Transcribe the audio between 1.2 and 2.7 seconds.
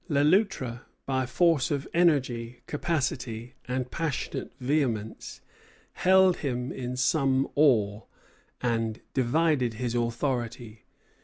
force of energy,